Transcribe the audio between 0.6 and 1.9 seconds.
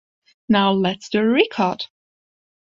let's do a record!